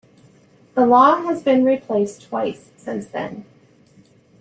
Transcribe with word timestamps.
The 0.73 0.83
law 0.87 1.21
has 1.27 1.43
been 1.43 1.63
replaced 1.63 2.23
twice 2.23 2.71
since 2.75 3.05
then. 3.09 3.45